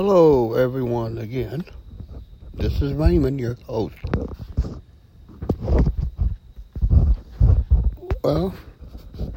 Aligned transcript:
Hello, 0.00 0.54
everyone, 0.54 1.18
again. 1.18 1.64
This 2.54 2.80
is 2.80 2.92
Raymond, 2.92 3.40
your 3.40 3.56
host. 3.66 3.96
Well, 8.22 8.54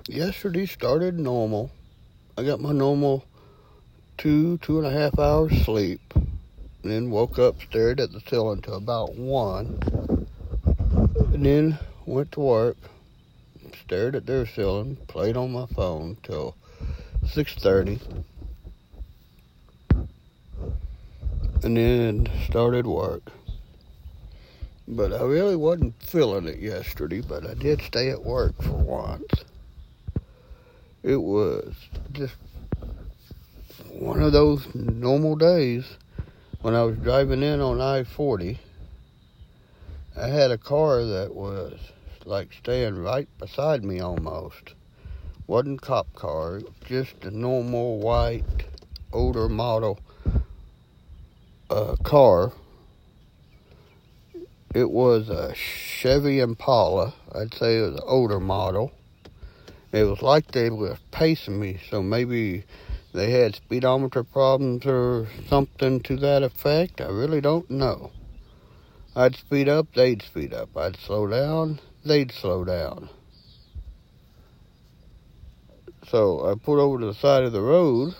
yesterday 0.08 0.68
started 0.68 1.18
normal. 1.18 1.72
I 2.38 2.44
got 2.44 2.60
my 2.60 2.74
normal 2.74 3.26
two, 4.20 4.60
two 4.60 4.78
and 4.78 4.86
a 4.86 4.92
half 4.92 5.18
hours 5.18 5.52
sleep. 5.66 6.14
Then 6.84 7.10
woke 7.10 7.40
up, 7.40 7.60
stared 7.64 8.00
at 8.00 8.12
the 8.12 8.22
ceiling 8.30 8.62
till 8.62 8.76
about 8.76 9.16
one. 9.16 9.80
And 11.34 11.44
then 11.44 11.80
went 12.06 12.34
to 12.34 12.40
work, 12.40 12.78
stared 13.84 14.16
at 14.16 14.28
their 14.28 14.46
ceiling, 14.46 14.98
played 15.08 15.36
on 15.38 15.54
my 15.54 15.66
phone 15.66 16.18
till 16.22 16.56
6.30 17.26 18.26
and 21.64 21.78
then 21.78 22.30
started 22.48 22.88
work. 22.88 23.24
But 24.88 25.14
I 25.14 25.22
really 25.24 25.56
wasn't 25.56 26.02
feeling 26.02 26.48
it 26.48 26.60
yesterday, 26.60 27.22
but 27.22 27.50
I 27.50 27.54
did 27.54 27.82
stay 27.82 28.10
at 28.10 28.24
work 28.24 28.62
for 28.62 28.72
once. 28.72 29.32
It 31.04 31.22
was 31.22 31.74
just 32.12 32.36
one 33.90 34.22
of 34.22 34.32
those 34.32 34.74
normal 34.74 35.36
days 35.36 35.86
when 36.62 36.76
I 36.76 36.84
was 36.84 36.98
driving 36.98 37.44
in 37.44 37.62
on 37.62 37.80
I 37.80 38.04
40. 38.04 38.58
I 40.18 40.28
had 40.28 40.52
a 40.52 40.58
car 40.58 41.04
that 41.06 41.34
was 41.34 41.80
like 42.26 42.52
staying 42.54 43.02
right 43.02 43.28
beside 43.38 43.84
me 43.84 44.00
almost. 44.00 44.74
Wasn't 45.48 45.82
cop 45.82 46.12
car, 46.14 46.62
just 46.86 47.24
a 47.24 47.32
normal 47.32 48.00
white 48.00 48.66
older 49.14 49.50
model 49.50 50.00
uh, 51.72 51.96
car. 52.04 52.52
It 54.76 54.92
was 54.92 55.30
a 55.30 55.54
Chevy 55.56 56.40
Impala. 56.40 57.14
I'd 57.34 57.54
say 57.54 57.78
it 57.78 57.82
was 57.82 57.94
an 57.96 58.08
older 58.08 58.40
model. 58.40 58.92
It 59.92 60.04
was 60.04 60.22
like 60.22 60.52
they 60.52 60.70
were 60.70 60.98
pacing 61.12 61.60
me, 61.60 61.80
so 61.90 62.02
maybe 62.02 62.66
they 63.14 63.32
had 63.32 63.56
speedometer 63.56 64.24
problems 64.24 64.86
or 64.86 65.28
something 65.48 66.02
to 66.02 66.16
that 66.18 66.44
effect. 66.44 67.02
I 67.02 67.10
really 67.10 67.42
don't 67.42 67.70
know. 67.70 68.12
I'd 69.16 69.36
speed 69.36 69.68
up, 69.68 69.88
they'd 69.94 70.22
speed 70.22 70.54
up. 70.54 70.76
I'd 70.78 70.98
slow 70.98 71.28
down, 71.28 71.80
they'd 72.06 72.32
slow 72.32 72.64
down. 72.64 73.10
So 76.08 76.50
I 76.50 76.56
pulled 76.56 76.80
over 76.80 77.00
to 77.00 77.06
the 77.06 77.14
side 77.14 77.44
of 77.44 77.52
the 77.52 77.62
road, 77.62 78.16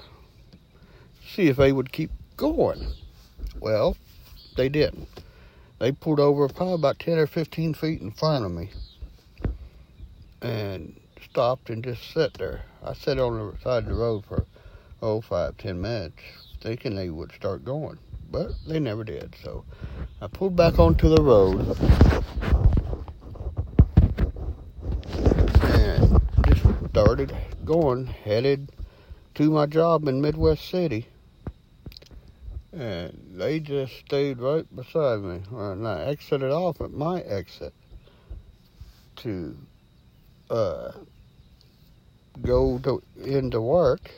see 1.26 1.48
if 1.48 1.58
they 1.58 1.72
would 1.72 1.92
keep 1.92 2.12
going. 2.36 2.88
Well, 3.62 3.96
they 4.58 4.70
didn't. 4.70 5.08
They 5.78 5.92
pulled 5.92 6.20
over 6.20 6.48
probably 6.48 6.74
about 6.74 6.98
10 6.98 7.20
or 7.20 7.28
15 7.28 7.76
feet 7.76 8.02
in 8.02 8.10
front 8.10 8.44
of 8.44 8.52
me 8.52 8.72
and 10.42 11.00
stopped 11.24 11.70
and 11.70 11.84
just 11.84 12.12
sat 12.12 12.34
there. 12.34 12.64
I 12.84 12.94
sat 12.94 13.20
on 13.20 13.38
the 13.38 13.58
side 13.62 13.84
of 13.84 13.90
the 13.90 13.94
road 13.94 14.26
for, 14.26 14.46
oh, 15.04 15.22
five, 15.22 15.58
ten 15.58 15.80
minutes, 15.80 16.24
thinking 16.60 16.96
they 16.96 17.12
would 17.12 17.32
start 17.34 17.64
going. 17.64 18.00
But 18.32 18.52
they 18.66 18.80
never 18.80 19.04
did. 19.04 19.36
So 19.44 19.64
I 20.22 20.28
pulled 20.28 20.56
back 20.56 20.80
onto 20.80 21.08
the 21.08 21.22
road 21.22 21.60
and 25.64 26.22
just 26.48 26.90
started 26.90 27.36
going, 27.64 28.08
headed 28.08 28.72
to 29.36 29.52
my 29.52 29.68
job 29.68 30.08
in 30.08 30.20
Midwest 30.20 30.68
City 30.68 31.08
and 32.74 33.34
they 33.36 33.60
just 33.60 33.98
stayed 34.00 34.40
right 34.40 34.66
beside 34.76 35.22
me. 35.22 35.42
And 35.52 35.88
I 35.88 36.06
exited 36.06 36.52
off 36.52 36.80
at 36.82 36.92
my 36.92 37.22
exit 37.22 37.74
to 39.18 39.58
uh, 40.50 40.92
go 42.42 42.80
to, 42.80 43.04
into 43.22 43.62
work, 43.62 44.12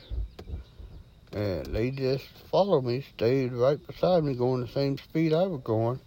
and 1.32 1.66
they 1.66 1.90
just 1.90 2.26
followed 2.50 2.84
me, 2.84 3.04
stayed 3.16 3.52
right 3.52 3.84
beside 3.86 4.22
me, 4.24 4.34
going 4.34 4.60
the 4.60 4.68
same 4.68 4.98
speed 4.98 5.32
I 5.32 5.46
was 5.46 5.60
going. 5.62 5.98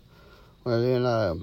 Well, 0.63 0.81
then 0.81 1.05
I, 1.05 1.33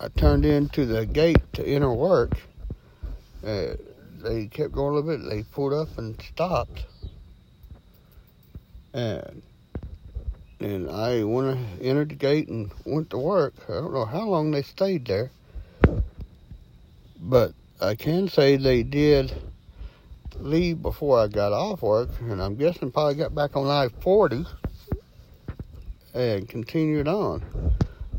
I 0.00 0.08
turned 0.08 0.44
into 0.44 0.84
the 0.84 1.06
gate 1.06 1.42
to 1.54 1.64
enter 1.66 1.92
work. 1.92 2.32
They 3.42 4.48
kept 4.48 4.72
going 4.72 4.94
a 4.94 4.98
little 4.98 5.16
bit. 5.16 5.30
They 5.30 5.44
pulled 5.44 5.72
up 5.72 5.96
and 5.96 6.20
stopped 6.20 6.84
and 8.98 9.42
and 10.60 10.90
I 10.90 11.22
went 11.22 11.58
entered 11.80 12.10
the 12.10 12.14
gate 12.16 12.48
and 12.48 12.70
went 12.84 13.10
to 13.10 13.18
work. 13.18 13.54
I 13.68 13.74
don't 13.74 13.94
know 13.94 14.04
how 14.04 14.26
long 14.26 14.50
they 14.50 14.62
stayed 14.62 15.06
there, 15.06 15.30
but 17.20 17.52
I 17.80 17.94
can 17.94 18.28
say 18.28 18.56
they 18.56 18.82
did 18.82 19.32
leave 20.40 20.82
before 20.82 21.20
I 21.20 21.28
got 21.28 21.52
off 21.52 21.82
work, 21.82 22.10
and 22.20 22.42
I'm 22.42 22.56
guessing 22.56 22.90
probably 22.90 23.14
got 23.14 23.34
back 23.34 23.56
on 23.56 23.66
I-40 23.66 24.46
and 26.14 26.48
continued 26.48 27.06
on. 27.06 27.44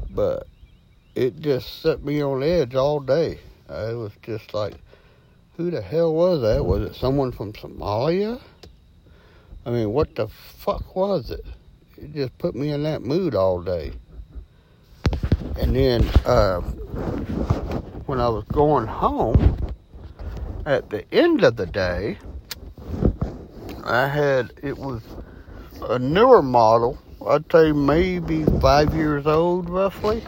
But 0.10 0.48
it 1.16 1.40
just 1.42 1.82
set 1.82 2.04
me 2.04 2.22
on 2.24 2.42
edge 2.42 2.76
all 2.76 3.02
day. 3.02 3.40
I 3.70 3.94
was 3.94 4.14
just 4.24 4.54
like, 4.54 4.76
who 5.58 5.72
the 5.72 5.82
hell 5.82 6.14
was 6.14 6.42
that? 6.42 6.66
Was 6.66 6.92
it 6.92 6.96
someone 6.96 7.34
from 7.34 7.52
Somalia? 7.54 8.40
I 9.66 9.72
mean, 9.72 9.92
what 9.92 10.16
the 10.16 10.28
fuck 10.28 10.96
was 10.96 11.32
it? 11.32 11.46
It 11.98 12.14
just 12.14 12.38
put 12.38 12.56
me 12.56 12.72
in 12.72 12.84
that 12.84 13.02
mood 13.02 13.36
all 13.36 13.62
day. 13.62 13.92
And 15.58 15.76
then 15.76 16.08
uh, 16.26 16.62
when 18.06 18.22
I 18.22 18.30
was 18.30 18.46
going 18.46 18.88
home, 18.88 19.58
at 20.66 20.90
the 20.90 21.04
end 21.14 21.44
of 21.44 21.58
the 21.58 21.66
day, 21.66 22.18
I 23.84 24.08
had, 24.08 24.54
it 24.64 24.78
was 24.78 25.02
a 25.82 26.00
newer 26.00 26.42
model. 26.42 26.98
I'd 27.28 27.52
say 27.52 27.74
maybe 27.74 28.46
five 28.62 28.94
years 28.96 29.28
old, 29.28 29.70
roughly. 29.70 30.24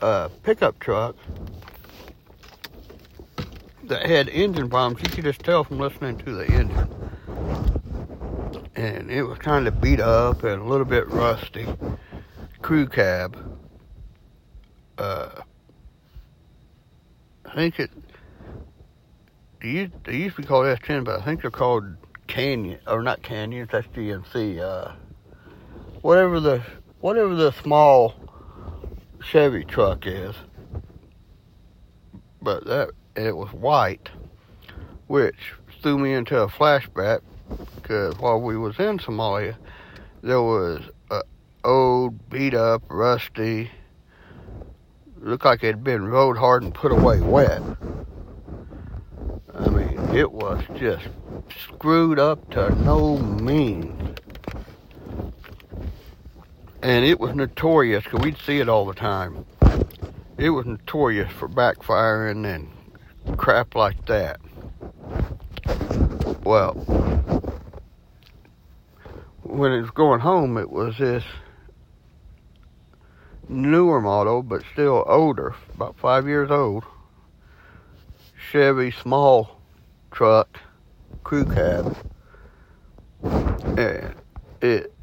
A 0.00 0.30
pickup 0.42 0.78
truck 0.78 1.16
that 3.84 4.06
had 4.06 4.28
engine 4.30 4.70
problems. 4.70 5.02
You 5.02 5.10
could 5.10 5.24
just 5.24 5.40
tell 5.40 5.64
from 5.64 5.78
listening 5.78 6.16
to 6.18 6.34
the 6.34 6.46
engine 6.46 7.07
and 8.78 9.10
it 9.10 9.24
was 9.24 9.38
kind 9.38 9.66
of 9.66 9.80
beat 9.80 9.98
up 9.98 10.44
and 10.44 10.62
a 10.62 10.64
little 10.64 10.86
bit 10.86 11.08
rusty. 11.08 11.66
Crew 12.62 12.86
cab. 12.86 13.36
Uh, 14.96 15.30
I 17.44 17.54
think 17.56 17.80
it. 17.80 17.90
They 19.60 19.68
used, 19.68 19.92
they 20.04 20.16
used 20.16 20.36
to 20.36 20.42
be 20.42 20.46
called 20.46 20.66
S10, 20.66 21.04
but 21.04 21.20
I 21.20 21.24
think 21.24 21.42
they're 21.42 21.50
called 21.50 21.86
Canyon 22.28 22.78
or 22.86 23.02
not 23.02 23.20
Canyons. 23.22 23.70
That's 23.72 23.88
GMC. 23.88 24.60
Uh, 24.60 24.92
whatever 26.02 26.38
the 26.38 26.62
whatever 27.00 27.34
the 27.34 27.50
small 27.50 28.14
Chevy 29.20 29.64
truck 29.64 30.06
is, 30.06 30.36
but 32.40 32.64
that 32.66 32.90
it 33.16 33.36
was 33.36 33.52
white, 33.52 34.08
which 35.08 35.54
threw 35.82 35.98
me 35.98 36.14
into 36.14 36.40
a 36.40 36.46
flashback 36.46 37.22
because 37.76 38.16
while 38.18 38.40
we 38.40 38.56
was 38.56 38.78
in 38.78 38.98
Somalia, 38.98 39.56
there 40.22 40.42
was 40.42 40.82
a 41.10 41.22
old, 41.64 42.28
beat 42.30 42.54
up, 42.54 42.82
rusty, 42.88 43.70
looked 45.20 45.44
like 45.44 45.62
it 45.62 45.66
had 45.66 45.84
been 45.84 46.06
rode 46.06 46.36
hard 46.36 46.62
and 46.62 46.74
put 46.74 46.92
away 46.92 47.20
wet. 47.20 47.62
I 49.54 49.68
mean, 49.68 50.16
it 50.16 50.30
was 50.30 50.62
just 50.76 51.06
screwed 51.64 52.18
up 52.18 52.50
to 52.50 52.74
no 52.84 53.18
means. 53.18 54.18
And 56.82 57.04
it 57.04 57.18
was 57.18 57.34
notorious 57.34 58.04
because 58.04 58.20
we'd 58.20 58.38
see 58.38 58.60
it 58.60 58.68
all 58.68 58.86
the 58.86 58.94
time. 58.94 59.44
It 60.36 60.50
was 60.50 60.64
notorious 60.64 61.30
for 61.32 61.48
backfiring 61.48 62.46
and 62.46 63.36
crap 63.36 63.74
like 63.74 64.06
that. 64.06 64.40
Well, 66.48 66.72
when 69.42 69.72
it 69.72 69.82
was 69.82 69.90
going 69.90 70.20
home, 70.20 70.56
it 70.56 70.70
was 70.70 70.96
this 70.96 71.22
newer 73.50 74.00
model, 74.00 74.42
but 74.42 74.62
still 74.72 75.04
older, 75.06 75.54
about 75.74 75.98
five 75.98 76.26
years 76.26 76.50
old. 76.50 76.84
Chevy 78.50 78.90
small 78.90 79.60
truck, 80.10 80.58
crew 81.22 81.44
cab. 81.44 81.94
And 83.22 84.14
it 84.62 84.94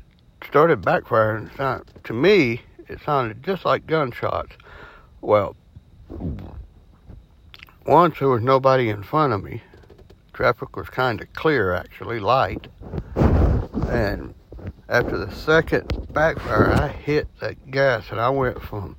started 0.48 0.82
backfiring. 0.82 1.52
To 2.06 2.14
me, 2.14 2.64
it 2.88 3.02
sounded 3.06 3.44
just 3.44 3.66
like 3.66 3.86
gunshots. 3.86 4.56
Well, 5.22 5.56
once 7.86 8.18
there 8.18 8.30
was 8.30 8.42
nobody 8.42 8.90
in 8.90 9.04
front 9.04 9.32
of 9.32 9.44
me. 9.44 9.62
Traffic 10.36 10.76
was 10.76 10.90
kind 10.90 11.22
of 11.22 11.32
clear, 11.32 11.72
actually, 11.72 12.20
light 12.20 12.68
And 13.16 14.34
after 14.90 15.18
the 15.18 15.34
second 15.34 16.10
backfire, 16.12 16.74
I 16.74 16.90
hit 16.90 17.30
that 17.40 17.72
gas 17.72 18.12
and 18.12 18.20
I 18.20 18.28
went 18.32 18.62
from 18.62 18.98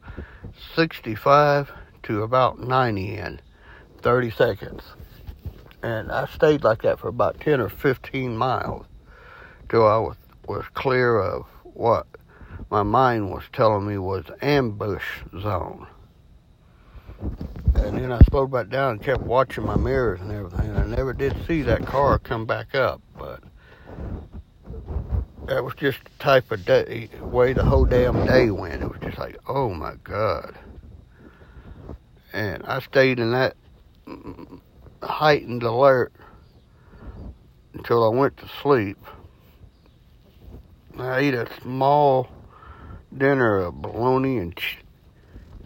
65 0.75 1.71
to 2.05 2.23
about 2.23 2.61
90 2.61 3.19
in 3.19 3.41
30 4.01 4.31
seconds. 4.31 4.83
And 5.83 6.11
I 6.11 6.25
stayed 6.25 6.65
like 6.65 6.81
that 6.83 7.01
for 7.01 7.09
about 7.09 7.39
10 7.39 7.61
or 7.61 7.69
15 7.69 8.35
miles 8.35 8.87
till 9.69 9.87
I 9.87 9.99
was, 9.99 10.17
was 10.49 10.65
clear 10.73 11.19
of 11.19 11.45
what 11.65 12.07
my 12.71 12.83
mind 12.83 13.31
was 13.31 13.45
telling 13.53 13.87
me 13.87 13.99
was 13.99 14.25
ambush 14.41 15.21
zone. 15.39 15.87
And 17.75 17.99
then 17.99 18.13
I 18.13 18.21
slowed 18.31 18.51
back 18.51 18.69
down 18.69 18.93
and 18.93 19.03
kept 19.03 19.23
watching 19.23 19.65
my 19.65 19.77
mirrors 19.77 20.21
and 20.21 20.33
everything. 20.33 20.77
I 20.77 20.85
never 20.87 21.13
did 21.13 21.37
see 21.47 21.63
that 21.63 21.87
car 21.87 22.19
come 22.19 22.47
back 22.47 22.75
up, 22.75 23.01
but 23.19 23.43
that 25.47 25.63
was 25.63 25.75
just 25.75 26.03
the 26.05 26.11
type 26.19 26.51
of 26.51 26.65
day, 26.65 27.09
way 27.21 27.53
the 27.53 27.65
whole 27.65 27.85
damn 27.85 28.27
day 28.27 28.51
went. 28.51 28.83
It 28.83 28.89
was 28.89 28.99
just 29.01 29.19
like, 29.19 29.37
oh 29.47 29.71
my 29.71 29.95
God. 30.03 30.59
And 32.33 32.65
I 32.65 32.81
stayed 32.81 33.19
in 33.19 33.31
that 33.33 33.57
heightened 35.03 35.63
alert 35.63 36.13
until 37.75 38.05
I 38.05 38.09
went 38.09 38.37
to 38.39 38.49
sleep. 38.63 38.99
I 40.99 41.19
ate 41.19 41.35
a 41.35 41.47
small 41.61 42.29
dinner 43.17 43.59
of 43.59 43.81
bologna 43.83 44.39
and 44.39 44.59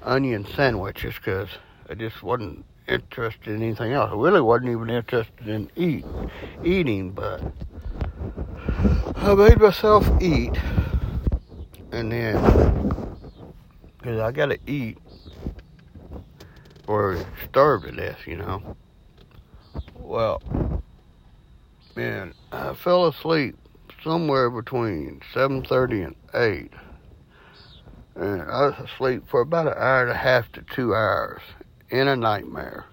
onion 0.03 0.47
sandwiches 0.47 1.15
because 1.15 1.49
I 1.89 1.95
just 1.95 2.23
wasn't 2.23 2.65
interested 2.89 3.55
in 3.55 3.63
anything 3.63 3.93
else. 3.93 4.11
I 4.13 4.17
really 4.17 4.41
wasn't 4.41 4.71
even 4.71 4.91
interested 4.91 5.49
in 5.49 5.71
eat, 5.77 6.05
eating, 6.65 7.13
but 7.13 7.43
I 9.17 9.35
made 9.35 9.61
myself 9.61 10.09
eat, 10.21 10.57
and 11.93 12.11
then 12.11 13.17
because 13.99 14.21
I 14.21 14.33
gotta 14.33 14.59
eat 14.67 14.99
or 16.87 17.19
starve 17.45 17.83
to 17.85 17.93
death, 17.93 18.27
you 18.27 18.37
know. 18.37 18.77
Well, 19.95 20.43
man, 21.95 22.35
I 22.51 22.75
fell 22.75 23.07
asleep 23.07 23.57
somewhere 24.03 24.51
between 24.51 25.21
7:30 25.33 26.03
and 26.03 26.17
8. 26.35 26.73
And 28.15 28.43
I 28.43 28.67
was 28.67 28.75
asleep 28.79 29.25
for 29.29 29.41
about 29.41 29.67
an 29.67 29.75
hour 29.77 30.03
and 30.03 30.11
a 30.11 30.17
half 30.17 30.51
to 30.53 30.63
two 30.63 30.95
hours 30.95 31.41
in 31.89 32.09
a 32.09 32.17
nightmare. 32.17 32.87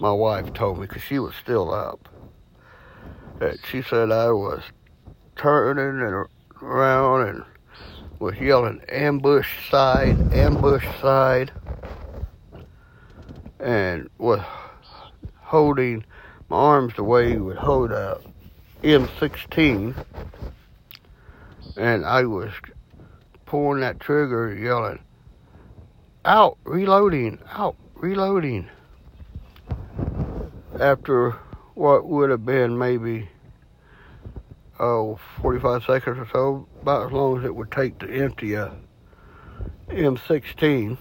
My 0.00 0.12
wife 0.12 0.52
told 0.52 0.78
me 0.78 0.86
because 0.86 1.02
she 1.02 1.18
was 1.18 1.34
still 1.34 1.72
up. 1.72 2.08
That 3.38 3.58
she 3.70 3.82
said 3.82 4.10
I 4.10 4.30
was 4.32 4.62
turning 5.36 6.00
and 6.00 6.26
around 6.62 7.28
and 7.28 7.44
was 8.18 8.36
yelling 8.38 8.80
ambush 8.88 9.70
side, 9.70 10.32
ambush 10.32 10.86
side, 11.00 11.52
and 13.58 14.08
was 14.18 14.40
holding 15.40 16.04
my 16.48 16.56
arms 16.56 16.94
the 16.96 17.04
way 17.04 17.32
you 17.32 17.44
would 17.44 17.56
hold 17.56 17.90
a 17.90 18.20
M16, 18.82 19.94
and 21.76 22.04
I 22.04 22.24
was 22.24 22.52
pulling 23.46 23.80
that 23.80 24.00
trigger, 24.00 24.54
yelling, 24.54 25.00
"Out, 26.24 26.58
reloading, 26.64 27.38
out, 27.50 27.76
reloading." 27.94 28.68
After 30.80 31.32
what 31.74 32.06
would 32.06 32.30
have 32.30 32.44
been 32.44 32.78
maybe 32.78 33.28
oh 34.80 35.18
45 35.40 35.84
seconds 35.84 36.18
or 36.18 36.28
so, 36.32 36.68
about 36.82 37.06
as 37.06 37.12
long 37.12 37.38
as 37.38 37.44
it 37.44 37.54
would 37.54 37.70
take 37.70 37.98
to 38.00 38.10
empty 38.10 38.54
a 38.54 38.72
M16, 39.88 40.98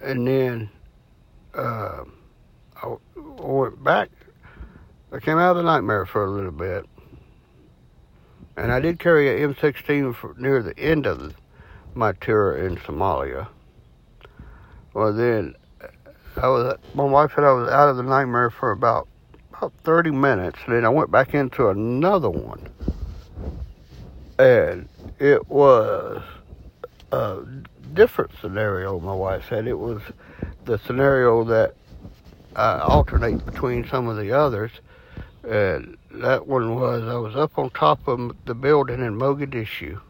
and 0.00 0.26
then 0.26 0.70
uh, 1.54 2.04
I 2.82 2.96
went 3.16 3.84
back 3.84 4.10
I 5.12 5.18
came 5.18 5.38
out 5.38 5.50
of 5.50 5.56
the 5.56 5.62
nightmare 5.64 6.06
for 6.06 6.24
a 6.24 6.30
little 6.30 6.52
bit. 6.52 6.86
And 8.60 8.70
I 8.70 8.78
did 8.78 8.98
carry 8.98 9.42
an 9.42 9.54
M16 9.54 10.14
for 10.14 10.34
near 10.36 10.62
the 10.62 10.78
end 10.78 11.06
of 11.06 11.34
my 11.94 12.12
tour 12.12 12.54
in 12.54 12.76
Somalia. 12.76 13.48
Well, 14.92 15.14
then 15.14 15.54
I 16.36 16.46
was. 16.48 16.76
My 16.94 17.04
wife 17.04 17.32
said 17.34 17.44
I 17.44 17.52
was 17.52 17.70
out 17.70 17.88
of 17.88 17.96
the 17.96 18.02
nightmare 18.02 18.50
for 18.50 18.70
about 18.70 19.08
about 19.48 19.72
30 19.84 20.10
minutes. 20.10 20.58
And 20.66 20.76
then 20.76 20.84
I 20.84 20.90
went 20.90 21.10
back 21.10 21.32
into 21.32 21.68
another 21.68 22.28
one, 22.28 22.68
and 24.38 24.90
it 25.18 25.48
was 25.48 26.22
a 27.12 27.38
different 27.94 28.32
scenario. 28.42 29.00
My 29.00 29.14
wife 29.14 29.44
said 29.48 29.66
it 29.66 29.78
was 29.78 30.02
the 30.66 30.78
scenario 30.78 31.44
that 31.44 31.74
I 32.54 32.80
alternate 32.80 33.46
between 33.46 33.88
some 33.88 34.06
of 34.06 34.18
the 34.18 34.32
others 34.32 34.70
and 35.44 35.96
that 36.10 36.46
one 36.46 36.74
was 36.74 37.02
I 37.04 37.16
was 37.16 37.36
up 37.36 37.58
on 37.58 37.70
top 37.70 38.06
of 38.06 38.36
the 38.44 38.54
building 38.54 39.00
in 39.00 39.18
Mogadishu 39.18 40.00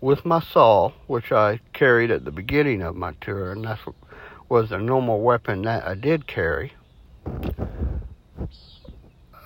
with 0.00 0.24
my 0.24 0.40
saw, 0.40 0.90
which 1.06 1.32
I 1.32 1.60
carried 1.72 2.10
at 2.10 2.24
the 2.24 2.30
beginning 2.30 2.82
of 2.82 2.96
my 2.96 3.12
tour, 3.20 3.52
and 3.52 3.64
that 3.64 3.78
was 4.48 4.70
the 4.70 4.78
normal 4.78 5.20
weapon 5.20 5.62
that 5.62 5.86
I 5.86 5.94
did 5.94 6.26
carry. 6.26 6.72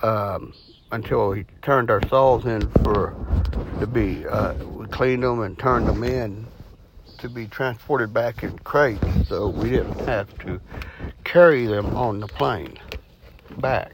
Um, 0.01 0.53
until 0.91 1.29
we 1.29 1.45
turned 1.61 1.91
our 1.91 2.01
saws 2.07 2.45
in 2.45 2.69
for 2.83 3.15
to 3.79 3.87
be, 3.87 4.25
uh, 4.25 4.53
we 4.65 4.87
cleaned 4.87 5.23
them 5.23 5.41
and 5.41 5.57
turned 5.57 5.87
them 5.87 6.03
in 6.03 6.47
to 7.19 7.29
be 7.29 7.47
transported 7.47 8.13
back 8.13 8.43
in 8.43 8.57
crates, 8.59 9.05
so 9.27 9.49
we 9.49 9.69
didn't 9.69 9.99
have 10.01 10.37
to 10.39 10.59
carry 11.23 11.67
them 11.67 11.95
on 11.95 12.21
the 12.21 12.27
plane 12.27 12.77
back. 13.57 13.93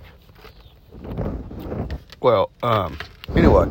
Well, 2.26 2.50
um, 2.64 2.98
anyway, 3.36 3.68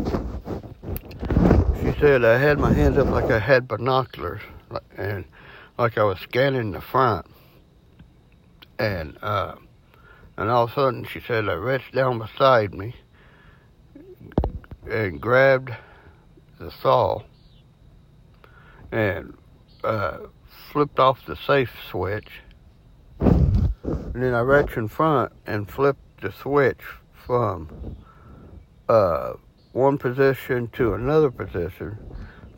she 1.80 1.98
said 1.98 2.24
I 2.24 2.38
had 2.38 2.60
my 2.60 2.72
hands 2.72 2.96
up 2.98 3.08
like 3.08 3.28
I 3.28 3.40
had 3.40 3.66
binoculars 3.66 4.42
and 4.96 5.24
like 5.76 5.98
I 5.98 6.04
was 6.04 6.20
scanning 6.20 6.70
the 6.70 6.80
front. 6.80 7.26
And, 8.78 9.18
uh, 9.22 9.56
and 10.36 10.50
all 10.50 10.64
of 10.64 10.70
a 10.70 10.74
sudden 10.74 11.04
she 11.04 11.18
said 11.18 11.48
I 11.48 11.54
reached 11.54 11.92
down 11.92 12.20
beside 12.20 12.74
me 12.74 12.94
and 14.88 15.20
grabbed 15.20 15.74
the 16.60 16.70
saw 16.70 17.22
and 18.92 19.36
uh, 19.82 20.18
flipped 20.70 21.00
off 21.00 21.26
the 21.26 21.34
safe 21.34 21.72
switch. 21.90 22.40
And 23.18 23.72
then 24.14 24.32
I 24.32 24.42
reached 24.42 24.76
in 24.76 24.86
front 24.86 25.32
and 25.44 25.68
flipped 25.68 26.20
the 26.20 26.30
switch 26.30 26.78
from 27.24 27.96
uh, 28.88 29.32
one 29.72 29.98
position 29.98 30.68
to 30.68 30.94
another 30.94 31.30
position, 31.30 31.98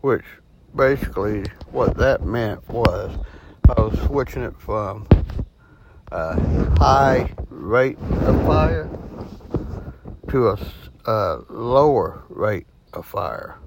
which 0.00 0.24
basically 0.74 1.44
what 1.70 1.96
that 1.96 2.24
meant 2.24 2.68
was 2.68 3.16
I 3.68 3.80
was 3.80 3.98
switching 4.06 4.42
it 4.42 4.54
from 4.60 5.06
a 6.12 6.38
high 6.78 7.32
rate 7.48 7.98
of 7.98 8.46
fire 8.46 8.88
to 10.28 10.48
a, 10.48 10.58
a 11.06 11.10
uh, 11.10 11.44
lower 11.48 12.24
rate 12.28 12.66
of 12.92 13.06
fire. 13.06 13.58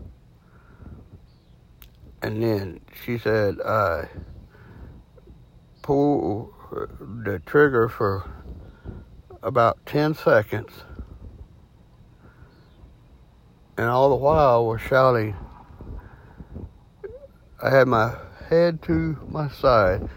And 2.22 2.44
then 2.44 2.82
she 3.04 3.18
said, 3.18 3.62
I 3.62 4.10
pull 5.82 6.54
the 7.00 7.40
trigger 7.46 7.88
for 7.88 8.30
about 9.42 9.86
10 9.86 10.16
seconds 10.16 10.72
and 13.80 13.88
all 13.88 14.10
the 14.10 14.16
while 14.16 14.66
was 14.66 14.82
shouting. 14.82 15.34
I 17.64 17.70
had 17.70 17.88
my 17.88 18.14
head 18.50 18.82
to 18.84 19.18
my 19.30 19.48
side, 19.48 20.10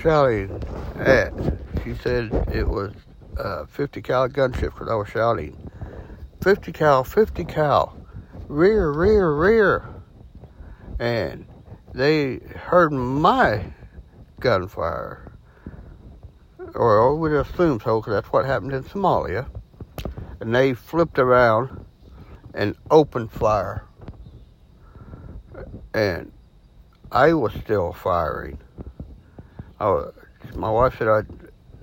shouting 0.00 0.62
at. 0.96 1.30
She 1.84 1.94
said 1.94 2.32
it 2.50 2.66
was 2.66 2.94
a 3.36 3.66
50 3.66 4.00
cal 4.00 4.30
gunship 4.30 4.72
because 4.72 4.88
I 4.88 4.94
was 4.94 5.10
shouting, 5.10 5.70
50 6.42 6.72
cal, 6.72 7.04
50 7.04 7.44
cal, 7.44 7.98
rear, 8.48 8.90
rear, 8.90 9.30
rear. 9.30 9.86
And 10.98 11.44
they 11.92 12.36
heard 12.36 12.92
my 12.92 13.74
gunfire, 14.40 15.32
or 16.74 17.10
I 17.10 17.12
would 17.12 17.32
assume 17.32 17.78
so 17.80 18.00
because 18.00 18.14
that's 18.14 18.32
what 18.32 18.46
happened 18.46 18.72
in 18.72 18.84
Somalia. 18.84 19.48
And 20.40 20.54
they 20.54 20.72
flipped 20.72 21.18
around 21.18 21.79
and 22.54 22.76
opened 22.90 23.32
fire. 23.32 23.84
And 25.94 26.32
I 27.12 27.32
was 27.32 27.52
still 27.54 27.92
firing. 27.92 28.58
I 29.78 29.86
was, 29.86 30.14
my 30.54 30.70
wife 30.70 30.98
said 30.98 31.08
I, 31.08 31.18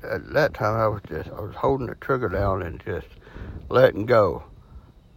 at 0.07 0.33
that 0.33 0.53
time 0.53 0.75
I 0.75 0.87
was 0.87 1.01
just 1.09 1.29
I 1.29 1.41
was 1.41 1.55
holding 1.55 1.87
the 1.87 1.95
trigger 1.95 2.29
down 2.29 2.61
and 2.61 2.81
just 2.85 3.07
letting 3.69 4.05
go. 4.05 4.43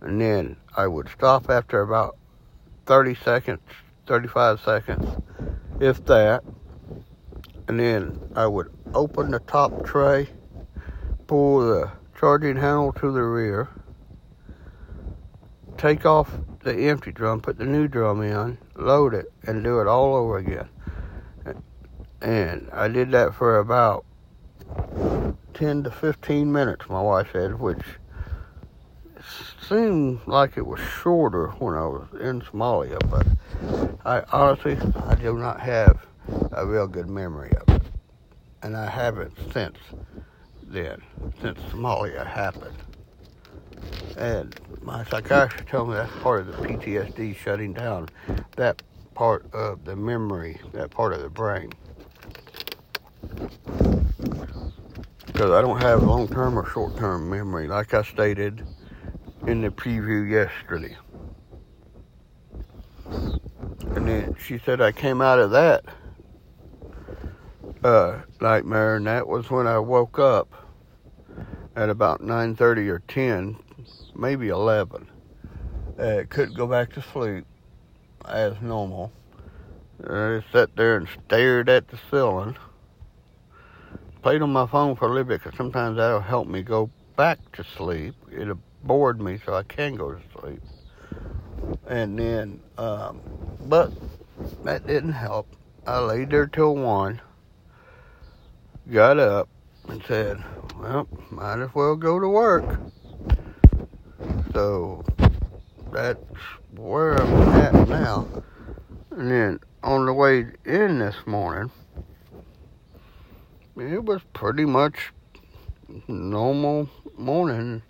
and 0.00 0.20
then 0.20 0.56
I 0.76 0.86
would 0.86 1.08
stop 1.08 1.50
after 1.50 1.82
about 1.82 2.16
30 2.86 3.14
seconds, 3.16 3.60
35 4.06 4.60
seconds, 4.60 5.22
if 5.78 6.04
that, 6.06 6.42
and 7.68 7.78
then 7.78 8.18
I 8.34 8.46
would 8.46 8.72
open 8.94 9.30
the 9.30 9.40
top 9.40 9.84
tray, 9.84 10.28
pull 11.26 11.60
the 11.60 11.92
charging 12.18 12.56
handle 12.56 12.92
to 12.94 13.12
the 13.12 13.22
rear, 13.22 13.68
take 15.80 16.04
off 16.04 16.30
the 16.62 16.74
empty 16.90 17.10
drum, 17.10 17.40
put 17.40 17.56
the 17.56 17.64
new 17.64 17.88
drum 17.88 18.20
in, 18.20 18.58
load 18.76 19.14
it, 19.14 19.32
and 19.44 19.64
do 19.64 19.80
it 19.80 19.86
all 19.86 20.14
over 20.14 20.36
again. 20.36 20.68
And 22.20 22.68
I 22.70 22.86
did 22.88 23.10
that 23.12 23.34
for 23.34 23.58
about 23.58 24.04
10 25.54 25.84
to 25.84 25.90
15 25.90 26.52
minutes, 26.52 26.86
my 26.90 27.00
wife 27.00 27.28
said, 27.32 27.58
which 27.58 27.80
seemed 29.66 30.20
like 30.26 30.58
it 30.58 30.66
was 30.66 30.80
shorter 30.80 31.46
when 31.58 31.74
I 31.74 31.86
was 31.86 32.08
in 32.20 32.42
Somalia, 32.42 32.98
but 33.08 33.96
I 34.04 34.22
honestly, 34.32 34.76
I 35.06 35.14
do 35.14 35.38
not 35.38 35.60
have 35.60 36.06
a 36.52 36.66
real 36.66 36.88
good 36.88 37.08
memory 37.08 37.52
of 37.52 37.74
it. 37.74 37.82
And 38.62 38.76
I 38.76 38.90
haven't 38.90 39.32
since 39.54 39.78
then, 40.62 41.00
since 41.40 41.58
Somalia 41.70 42.26
happened. 42.26 42.76
And 44.18 44.54
my 44.82 45.04
psychiatrist 45.04 45.66
told 45.68 45.90
me 45.90 45.94
that's 45.94 46.12
part 46.22 46.40
of 46.40 46.46
the 46.46 46.52
PTSD 46.52 47.36
shutting 47.36 47.72
down 47.72 48.08
that 48.56 48.82
part 49.14 49.52
of 49.52 49.84
the 49.84 49.94
memory, 49.94 50.58
that 50.72 50.90
part 50.90 51.12
of 51.12 51.20
the 51.20 51.28
brain. 51.28 51.72
Because 55.26 55.50
I 55.50 55.60
don't 55.60 55.80
have 55.80 56.02
long 56.02 56.28
term 56.28 56.58
or 56.58 56.68
short 56.70 56.96
term 56.96 57.28
memory, 57.28 57.68
like 57.68 57.94
I 57.94 58.02
stated 58.02 58.66
in 59.46 59.62
the 59.62 59.70
preview 59.70 60.28
yesterday. 60.28 60.96
And 63.06 64.08
then 64.08 64.36
she 64.38 64.58
said 64.58 64.80
I 64.80 64.92
came 64.92 65.20
out 65.20 65.38
of 65.38 65.50
that 65.50 65.84
uh, 67.82 68.20
nightmare, 68.40 68.96
and 68.96 69.06
that 69.06 69.26
was 69.26 69.50
when 69.50 69.66
I 69.66 69.78
woke 69.78 70.18
up 70.18 70.52
at 71.76 71.88
about 71.88 72.20
9:30 72.20 72.88
or 72.88 72.98
10, 73.00 73.56
maybe 74.20 74.48
11. 74.48 75.08
Uh, 75.98 76.22
couldn't 76.28 76.56
go 76.56 76.66
back 76.66 76.92
to 76.92 77.02
sleep 77.02 77.44
as 78.26 78.54
normal. 78.60 79.10
I 80.04 80.42
sat 80.52 80.76
there 80.76 80.96
and 80.96 81.08
stared 81.26 81.68
at 81.68 81.88
the 81.88 81.98
ceiling. 82.10 82.56
Played 84.22 84.42
on 84.42 84.52
my 84.52 84.66
phone 84.66 84.96
for 84.96 85.06
a 85.06 85.08
little 85.08 85.24
bit 85.24 85.42
because 85.42 85.56
sometimes 85.56 85.96
that'll 85.96 86.20
help 86.20 86.46
me 86.46 86.62
go 86.62 86.90
back 87.16 87.38
to 87.52 87.64
sleep. 87.64 88.14
It'll 88.30 88.60
bored 88.82 89.20
me 89.20 89.38
so 89.44 89.54
I 89.54 89.62
can 89.62 89.94
go 89.96 90.12
to 90.12 90.20
sleep. 90.38 90.62
And 91.86 92.18
then, 92.18 92.60
um, 92.78 93.20
but 93.66 93.92
that 94.64 94.86
didn't 94.86 95.12
help. 95.12 95.46
I 95.86 95.98
laid 96.00 96.30
there 96.30 96.46
till 96.46 96.76
one, 96.76 97.20
got 98.90 99.18
up, 99.18 99.48
and 99.88 100.02
said, 100.06 100.42
well, 100.78 101.08
might 101.30 101.60
as 101.60 101.74
well 101.74 101.96
go 101.96 102.18
to 102.18 102.28
work. 102.28 102.78
So 104.52 105.04
that's 105.92 106.18
where 106.74 107.14
I'm 107.14 107.48
at 107.60 107.88
now. 107.88 108.26
And 109.10 109.30
then 109.30 109.60
on 109.82 110.06
the 110.06 110.12
way 110.12 110.46
in 110.64 110.98
this 110.98 111.16
morning, 111.26 111.70
it 113.76 114.04
was 114.04 114.20
pretty 114.32 114.64
much 114.64 115.12
normal 116.06 116.88
morning 117.16 117.82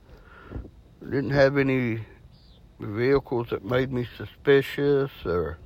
didn't 1.02 1.30
have 1.30 1.56
any 1.56 2.00
vehicles 2.78 3.48
that 3.50 3.64
made 3.64 3.92
me 3.92 4.06
suspicious 4.16 5.10
or 5.24 5.58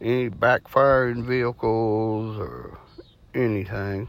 any 0.00 0.28
backfiring 0.28 1.24
vehicles 1.24 2.38
or 2.38 2.78
anything. 3.34 4.08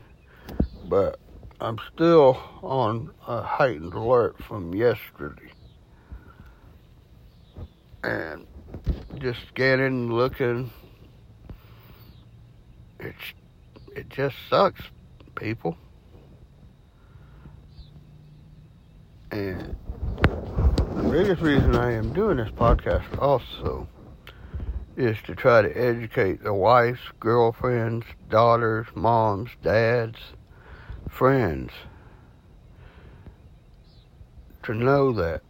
But 0.85 1.19
I'm 1.61 1.79
still 1.93 2.37
on 2.61 3.11
a 3.27 3.41
heightened 3.41 3.93
alert 3.93 4.43
from 4.43 4.73
yesterday. 4.73 5.51
And 8.05 8.45
just 9.17 9.39
scanning, 9.47 10.11
looking, 10.11 10.69
it's 12.99 13.33
it 13.95 14.09
just 14.09 14.35
sucks, 14.47 14.81
people. 15.35 15.75
And 19.31 19.75
the 20.95 21.09
biggest 21.11 21.41
reason 21.41 21.75
I 21.75 21.93
am 21.93 22.13
doing 22.13 22.37
this 22.37 22.51
podcast 22.51 23.19
also 23.19 23.87
is 24.95 25.17
to 25.25 25.33
try 25.33 25.63
to 25.63 25.75
educate 25.75 26.43
the 26.43 26.53
wives, 26.53 26.99
girlfriends, 27.19 28.05
daughters, 28.29 28.85
moms, 28.93 29.49
dads, 29.63 30.19
friends 31.09 31.71
to 34.61 34.75
know 34.75 35.11
that 35.11 35.41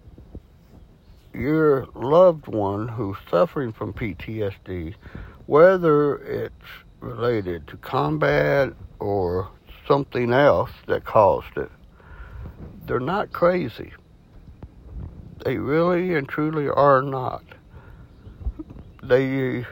your 1.36 1.88
loved 1.94 2.48
one 2.48 2.88
who's 2.88 3.18
suffering 3.30 3.72
from 3.72 3.94
PTSD, 3.94 4.96
whether 5.46 6.18
it's 6.18 6.54
related 7.00 7.68
to 7.68 7.78
combat 7.78 8.74
or 9.00 9.50
something 9.88 10.34
else 10.34 10.72
that 10.88 11.04
caused 11.04 11.58
it, 11.58 11.72
they're 12.86 13.00
not 13.00 13.32
crazy. 13.32 13.94
They 15.44 15.58
really 15.58 16.16
and 16.16 16.28
truly 16.28 16.68
are 16.70 17.02
not. 17.02 17.44
They 19.04 19.66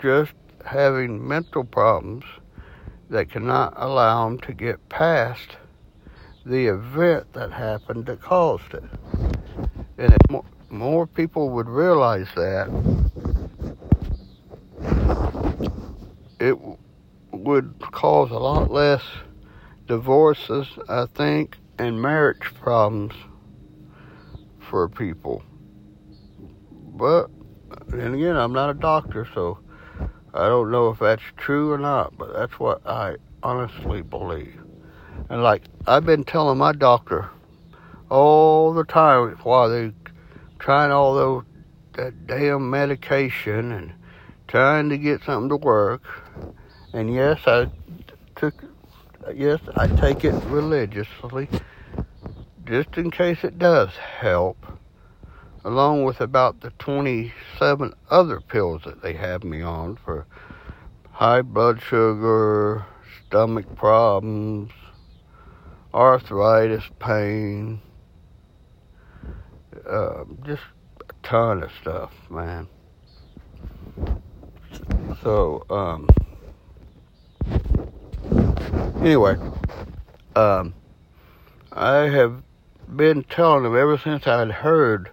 just 0.00 0.32
having 0.64 1.26
mental 1.26 1.64
problems 1.64 2.24
that 3.10 3.30
cannot 3.30 3.74
allow 3.76 4.28
them 4.28 4.38
to 4.40 4.52
get 4.52 4.88
past 4.88 5.56
the 6.44 6.66
event 6.66 7.32
that 7.32 7.52
happened 7.52 8.06
that 8.06 8.20
caused 8.20 8.72
it. 8.72 8.84
And 9.98 10.12
if 10.12 10.30
more, 10.30 10.44
more 10.70 11.06
people 11.06 11.50
would 11.50 11.68
realize 11.68 12.28
that, 12.34 12.68
it 16.38 16.58
would 17.32 17.74
cause 17.80 18.30
a 18.30 18.38
lot 18.38 18.70
less 18.70 19.02
divorces, 19.86 20.66
I 20.88 21.06
think, 21.06 21.56
and 21.78 22.00
marriage 22.00 22.52
problems 22.54 23.14
for 24.58 24.88
people. 24.88 25.42
But 26.70 27.30
then 27.88 28.14
again, 28.14 28.36
I'm 28.36 28.52
not 28.52 28.70
a 28.70 28.74
doctor, 28.74 29.28
so 29.34 29.58
I 30.34 30.48
don't 30.48 30.70
know 30.70 30.90
if 30.90 30.98
that's 30.98 31.22
true 31.36 31.72
or 31.72 31.78
not, 31.78 32.16
but 32.16 32.32
that's 32.32 32.58
what 32.58 32.86
I 32.86 33.16
honestly 33.42 34.02
believe. 34.02 34.60
And 35.30 35.42
like 35.42 35.64
I've 35.86 36.04
been 36.04 36.24
telling 36.24 36.58
my 36.58 36.72
doctor 36.72 37.30
all 38.10 38.72
the 38.72 38.84
time 38.84 39.36
why 39.42 39.68
they 39.68 39.92
trying 40.58 40.90
all 40.90 41.14
those 41.14 41.44
that 41.94 42.26
damn 42.26 42.70
medication 42.70 43.72
and 43.72 43.92
trying 44.48 44.88
to 44.90 44.98
get 44.98 45.22
something 45.24 45.48
to 45.48 45.56
work. 45.56 46.02
And 46.92 47.12
yes, 47.12 47.40
I 47.46 47.70
took 48.36 48.54
yes, 49.34 49.60
I 49.76 49.86
take 49.88 50.24
it 50.24 50.34
religiously 50.44 51.48
just 52.64 52.96
in 52.96 53.10
case 53.10 53.44
it 53.44 53.58
does 53.58 53.90
help, 53.96 54.66
along 55.64 56.04
with 56.04 56.20
about 56.20 56.60
the 56.60 56.70
27 56.78 57.94
other 58.10 58.40
pills 58.40 58.82
that 58.84 59.02
they 59.02 59.12
have 59.14 59.44
me 59.44 59.62
on 59.62 59.96
for 59.96 60.26
high 61.12 61.42
blood 61.42 61.80
sugar, 61.80 62.84
stomach 63.26 63.76
problems, 63.76 64.72
arthritis 65.94 66.84
pain, 66.98 67.80
uh, 69.88 70.24
just 70.44 70.62
a 71.00 71.26
ton 71.26 71.62
of 71.62 71.70
stuff, 71.80 72.12
man. 72.30 72.68
So, 75.22 75.64
um, 75.70 76.08
anyway, 79.00 79.36
um, 80.34 80.74
I 81.72 82.08
have 82.08 82.42
been 82.94 83.24
telling 83.24 83.64
them 83.64 83.76
ever 83.76 83.98
since 83.98 84.26
I'd 84.26 84.50
heard. 84.50 85.10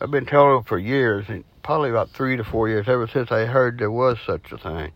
I've 0.00 0.10
been 0.10 0.26
telling 0.26 0.54
them 0.56 0.64
for 0.64 0.78
years, 0.78 1.26
and 1.28 1.44
probably 1.62 1.90
about 1.90 2.10
three 2.10 2.36
to 2.36 2.44
four 2.44 2.68
years, 2.68 2.88
ever 2.88 3.06
since 3.06 3.30
I 3.30 3.44
heard 3.44 3.78
there 3.78 3.90
was 3.90 4.18
such 4.24 4.52
a 4.52 4.58
thing, 4.58 4.92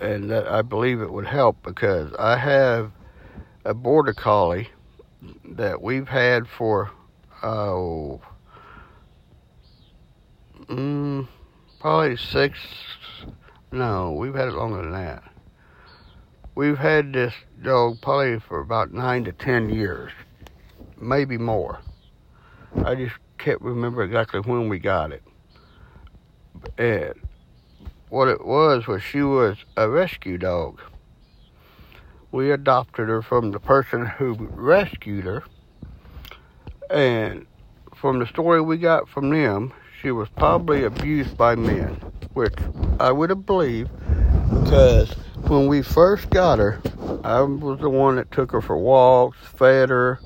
and 0.00 0.30
that 0.30 0.46
I 0.48 0.62
believe 0.62 1.00
it 1.00 1.12
would 1.12 1.26
help 1.26 1.62
because 1.62 2.12
I 2.18 2.36
have 2.36 2.92
a 3.64 3.74
border 3.74 4.12
collie 4.12 4.68
that 5.44 5.80
we've 5.80 6.08
had 6.08 6.46
for 6.46 6.90
oh, 7.44 8.20
mm, 10.66 11.28
probably 11.80 12.16
six. 12.16 12.58
No, 13.70 14.12
we've 14.12 14.34
had 14.34 14.48
it 14.48 14.54
longer 14.54 14.82
than 14.82 14.92
that. 14.92 15.22
We've 16.54 16.78
had 16.78 17.12
this 17.12 17.34
dog 17.62 18.00
probably 18.00 18.40
for 18.40 18.60
about 18.60 18.92
nine 18.92 19.24
to 19.24 19.32
ten 19.32 19.68
years 19.68 20.12
maybe 21.00 21.38
more. 21.38 21.80
I 22.84 22.94
just 22.94 23.16
can't 23.38 23.60
remember 23.60 24.02
exactly 24.02 24.40
when 24.40 24.68
we 24.68 24.78
got 24.78 25.12
it. 25.12 25.22
And 26.78 27.14
what 28.08 28.28
it 28.28 28.44
was 28.44 28.86
was 28.86 29.02
she 29.02 29.22
was 29.22 29.58
a 29.76 29.88
rescue 29.88 30.38
dog. 30.38 30.80
We 32.32 32.50
adopted 32.50 33.08
her 33.08 33.22
from 33.22 33.52
the 33.52 33.60
person 33.60 34.06
who 34.06 34.34
rescued 34.34 35.24
her. 35.24 35.44
And 36.90 37.46
from 37.94 38.18
the 38.18 38.26
story 38.26 38.60
we 38.60 38.76
got 38.76 39.08
from 39.08 39.30
them, 39.30 39.72
she 40.00 40.10
was 40.10 40.28
probably 40.30 40.84
abused 40.84 41.36
by 41.36 41.54
men, 41.54 41.94
which 42.34 42.54
I 43.00 43.10
would 43.10 43.30
have 43.30 43.46
believed 43.46 43.90
because 44.64 45.10
when 45.48 45.66
we 45.66 45.82
first 45.82 46.30
got 46.30 46.58
her, 46.58 46.80
I 47.22 47.40
was 47.42 47.80
the 47.80 47.90
one 47.90 48.16
that 48.16 48.30
took 48.30 48.52
her 48.52 48.60
for 48.60 48.76
walks, 48.76 49.38
fed 49.38 49.90
her, 49.90 50.20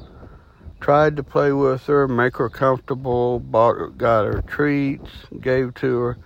tried 0.80 1.16
to 1.16 1.22
play 1.22 1.52
with 1.52 1.82
her, 1.86 2.08
make 2.08 2.36
her 2.36 2.48
comfortable, 2.48 3.40
bought 3.40 3.76
her, 3.76 3.88
got 3.88 4.26
her 4.26 4.42
treats, 4.42 5.10
gave 5.40 5.74
to 5.74 5.98
her, 6.00 6.18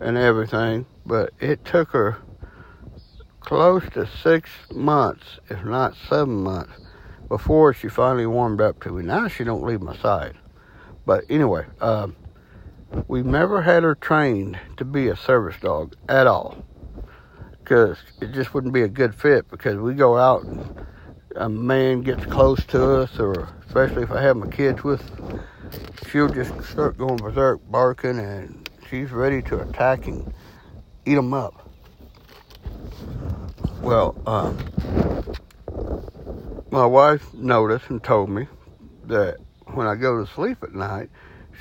and 0.00 0.16
everything. 0.16 0.86
But 1.06 1.32
it 1.40 1.64
took 1.64 1.90
her 1.90 2.18
close 3.40 3.88
to 3.90 4.06
six 4.06 4.50
months, 4.72 5.38
if 5.48 5.64
not 5.64 5.96
seven 6.08 6.42
months, 6.42 6.72
before 7.28 7.74
she 7.74 7.88
finally 7.88 8.26
warmed 8.26 8.60
up 8.60 8.82
to 8.82 8.90
me. 8.90 9.04
Now 9.04 9.28
she 9.28 9.44
don't 9.44 9.62
leave 9.62 9.82
my 9.82 9.96
side. 9.96 10.34
But 11.04 11.24
anyway, 11.28 11.66
um, 11.80 12.16
we've 13.06 13.26
never 13.26 13.62
had 13.62 13.82
her 13.82 13.94
trained 13.94 14.58
to 14.76 14.84
be 14.84 15.08
a 15.08 15.16
service 15.16 15.56
dog 15.60 15.94
at 16.08 16.26
all 16.26 16.64
because 17.68 17.98
it 18.20 18.32
just 18.32 18.54
wouldn't 18.54 18.72
be 18.72 18.82
a 18.82 18.88
good 18.88 19.14
fit 19.14 19.48
because 19.50 19.76
we 19.76 19.94
go 19.94 20.16
out 20.16 20.42
and 20.42 20.86
a 21.36 21.48
man 21.48 22.00
gets 22.00 22.24
close 22.26 22.64
to 22.64 22.82
us 22.96 23.18
or 23.18 23.48
especially 23.66 24.02
if 24.02 24.10
I 24.10 24.22
have 24.22 24.36
my 24.36 24.48
kids 24.48 24.82
with 24.82 25.02
she'll 26.10 26.28
just 26.28 26.52
start 26.64 26.96
going 26.96 27.16
berserk 27.16 27.60
barking 27.70 28.18
and 28.18 28.68
she's 28.88 29.10
ready 29.10 29.42
to 29.42 29.60
attack 29.60 30.06
and 30.06 30.32
eat 31.04 31.14
them 31.14 31.34
up 31.34 31.68
well 33.82 34.16
um, 34.26 34.56
my 36.70 36.86
wife 36.86 37.32
noticed 37.34 37.88
and 37.90 38.02
told 38.02 38.30
me 38.30 38.46
that 39.04 39.36
when 39.74 39.86
I 39.86 39.94
go 39.94 40.24
to 40.24 40.30
sleep 40.32 40.62
at 40.62 40.74
night 40.74 41.10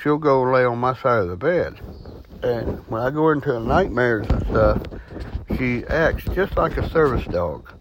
she'll 0.01 0.17
go 0.17 0.43
lay 0.43 0.65
on 0.65 0.77
my 0.77 0.95
side 0.95 1.19
of 1.19 1.29
the 1.29 1.37
bed 1.37 1.79
and 2.43 2.87
when 2.87 3.01
I 3.01 3.09
go 3.09 3.29
into 3.29 3.59
nightmares 3.59 4.27
and 4.29 4.45
stuff, 4.47 4.81
she 5.57 5.83
acts 5.87 6.23
just 6.35 6.55
like 6.55 6.77
a 6.77 6.89
service 6.89 7.25
dog. 7.25 7.73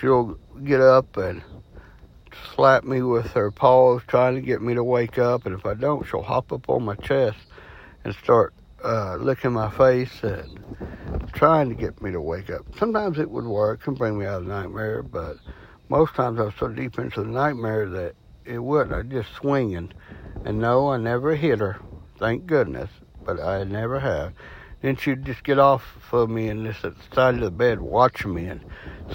She'll 0.00 0.38
get 0.64 0.80
up 0.80 1.16
and 1.16 1.42
slap 2.54 2.84
me 2.84 3.02
with 3.02 3.26
her 3.32 3.50
paws, 3.50 4.02
trying 4.06 4.34
to 4.34 4.40
get 4.40 4.60
me 4.60 4.74
to 4.74 4.84
wake 4.84 5.18
up. 5.18 5.46
And 5.46 5.58
if 5.58 5.64
I 5.64 5.74
don't, 5.74 6.06
she'll 6.06 6.22
hop 6.22 6.52
up 6.52 6.68
on 6.68 6.84
my 6.84 6.96
chest 6.96 7.38
and 8.04 8.14
start 8.14 8.52
uh, 8.84 9.16
licking 9.16 9.52
my 9.52 9.70
face 9.70 10.22
and 10.22 10.62
trying 11.32 11.70
to 11.70 11.74
get 11.74 12.02
me 12.02 12.12
to 12.12 12.20
wake 12.20 12.50
up. 12.50 12.66
Sometimes 12.78 13.18
it 13.18 13.30
would 13.30 13.46
work 13.46 13.86
and 13.86 13.96
bring 13.96 14.18
me 14.18 14.26
out 14.26 14.42
of 14.42 14.46
nightmare, 14.46 15.02
but 15.02 15.38
most 15.88 16.14
times 16.14 16.40
I 16.40 16.44
was 16.44 16.54
so 16.58 16.68
deep 16.68 16.98
into 16.98 17.22
the 17.22 17.28
nightmare 17.28 17.88
that 17.88 18.14
it 18.44 18.58
wouldn't. 18.58 18.94
I 18.94 19.02
just 19.02 19.32
swinging. 19.34 19.92
And 20.44 20.60
no, 20.60 20.90
I 20.90 20.96
never 20.96 21.34
hit 21.34 21.58
her. 21.60 21.80
Thank 22.18 22.46
goodness 22.46 22.90
but 23.26 23.40
I 23.40 23.64
never 23.64 24.00
have. 24.00 24.32
Then 24.80 24.96
she'd 24.96 25.24
just 25.24 25.42
get 25.42 25.58
off 25.58 25.82
of 26.12 26.30
me 26.30 26.48
and 26.48 26.64
just 26.64 26.84
at 26.84 26.96
the 26.96 27.14
side 27.14 27.34
of 27.34 27.40
the 27.40 27.50
bed 27.50 27.80
watching 27.80 28.32
me 28.32 28.46
and 28.46 28.64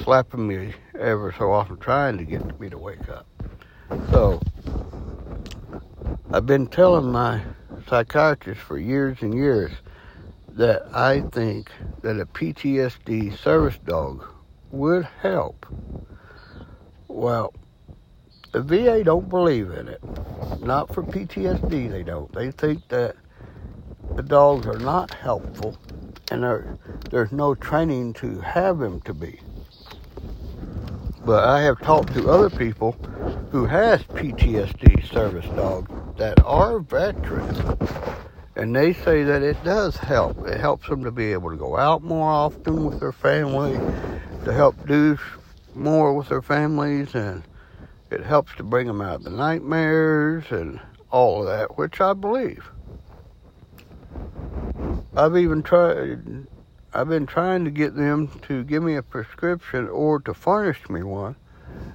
slapping 0.03 0.47
me 0.47 0.73
ever 0.99 1.33
so 1.37 1.51
often, 1.51 1.77
trying 1.77 2.17
to 2.17 2.25
get 2.25 2.59
me 2.59 2.69
to 2.69 2.77
wake 2.77 3.07
up. 3.09 3.25
So 4.11 4.41
I've 6.31 6.45
been 6.45 6.67
telling 6.67 7.11
my 7.11 7.41
psychiatrist 7.87 8.61
for 8.61 8.77
years 8.77 9.21
and 9.21 9.33
years 9.33 9.71
that 10.49 10.83
I 10.93 11.21
think 11.21 11.71
that 12.01 12.19
a 12.19 12.25
PTSD 12.25 13.37
service 13.37 13.77
dog 13.85 14.25
would 14.71 15.05
help. 15.21 15.65
Well, 17.13 17.53
the 18.51 18.61
VA 18.61 19.03
don't 19.03 19.29
believe 19.29 19.69
in 19.71 19.87
it. 19.87 20.01
Not 20.61 20.93
for 20.93 21.03
PTSD, 21.03 21.91
they 21.91 22.03
don't. 22.03 22.31
They 22.33 22.51
think 22.51 22.87
that 22.87 23.15
the 24.15 24.23
dogs 24.23 24.65
are 24.65 24.79
not 24.79 25.13
helpful 25.13 25.77
and 26.31 26.43
there's 27.09 27.31
no 27.31 27.53
training 27.53 28.13
to 28.13 28.39
have 28.39 28.79
them 28.79 29.01
to 29.01 29.13
be. 29.13 29.39
But 31.25 31.43
I 31.43 31.61
have 31.61 31.79
talked 31.81 32.13
to 32.13 32.29
other 32.29 32.49
people 32.49 32.93
who 33.51 33.65
has 33.65 34.01
PTSD 34.03 35.11
service 35.11 35.45
dogs 35.55 35.91
that 36.17 36.41
are 36.43 36.79
veterans 36.79 37.59
and 38.55 38.75
they 38.75 38.93
say 38.93 39.23
that 39.23 39.43
it 39.43 39.61
does 39.63 39.97
help. 39.97 40.47
It 40.47 40.59
helps 40.59 40.87
them 40.87 41.03
to 41.03 41.11
be 41.11 41.33
able 41.33 41.51
to 41.51 41.57
go 41.57 41.77
out 41.77 42.03
more 42.03 42.29
often 42.29 42.85
with 42.85 42.99
their 42.99 43.11
family, 43.11 43.73
to 44.45 44.53
help 44.53 44.87
do 44.87 45.17
more 45.75 46.13
with 46.13 46.29
their 46.29 46.41
families, 46.41 47.15
and 47.15 47.43
it 48.09 48.23
helps 48.23 48.53
to 48.55 48.63
bring 48.63 48.87
them 48.87 49.01
out 49.01 49.15
of 49.15 49.23
the 49.23 49.29
nightmares 49.29 50.45
and 50.51 50.79
all 51.09 51.41
of 51.41 51.47
that, 51.47 51.77
which 51.77 52.01
I 52.01 52.13
believe. 52.13 52.69
I've 55.15 55.37
even 55.37 55.63
tried. 55.63 56.47
I've 56.93 57.09
been 57.09 57.25
trying 57.25 57.65
to 57.65 57.71
get 57.71 57.95
them 57.95 58.27
to 58.43 58.63
give 58.63 58.83
me 58.83 58.95
a 58.95 59.03
prescription 59.03 59.87
or 59.87 60.19
to 60.21 60.33
furnish 60.33 60.89
me 60.89 61.03
one, 61.03 61.35